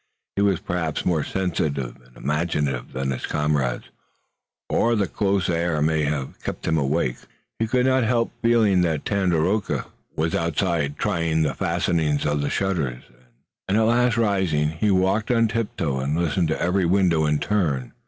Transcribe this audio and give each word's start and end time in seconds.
He 0.35 0.41
was 0.41 0.59
perhaps 0.59 1.05
more 1.05 1.23
sensitive 1.23 1.95
and 2.03 2.17
imaginative 2.17 2.91
than 2.93 3.11
his 3.11 3.27
comrades, 3.27 3.83
or 4.67 4.95
the 4.95 5.05
close 5.07 5.47
air 5.47 5.79
may 5.79 6.05
have 6.05 6.41
kept 6.41 6.65
him 6.65 6.75
awake. 6.75 7.17
He 7.59 7.67
could 7.67 7.85
not 7.85 8.03
help 8.03 8.31
feeling 8.41 8.81
that 8.81 9.05
Tandakora 9.05 9.85
was 10.15 10.33
outside 10.33 10.97
trying 10.97 11.43
the 11.43 11.53
fastenings 11.53 12.25
of 12.25 12.41
the 12.41 12.49
shutters, 12.49 13.03
and 13.67 13.77
at 13.77 13.81
last 13.83 14.17
rising, 14.17 14.69
he 14.69 14.89
walked 14.89 15.29
on 15.29 15.47
tiptoe 15.47 15.99
and 15.99 16.17
listened 16.17 16.49
at 16.49 16.57
every 16.57 16.87
window 16.87 17.27
in 17.27 17.37
turn. 17.37 17.93